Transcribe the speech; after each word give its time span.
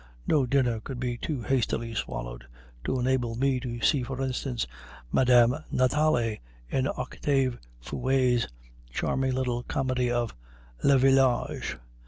No 0.25 0.47
dinner 0.47 0.79
could 0.79 0.99
be 0.99 1.15
too 1.15 1.43
hastily 1.43 1.93
swallowed 1.93 2.47
to 2.85 2.99
enable 2.99 3.35
me 3.35 3.59
to 3.59 3.79
see, 3.81 4.01
for 4.01 4.19
instance, 4.19 4.65
Madame 5.11 5.53
Nathalie 5.69 6.41
in 6.67 6.87
Octave 6.87 7.59
Feuillet's 7.79 8.47
charming 8.89 9.33
little 9.35 9.61
comedy 9.61 10.09
of 10.09 10.33
"Le 10.81 10.97
Village." 10.97 11.77